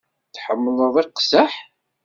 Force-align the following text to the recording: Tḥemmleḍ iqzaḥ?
Tḥemmleḍ 0.35 0.95
iqzaḥ? 1.03 1.53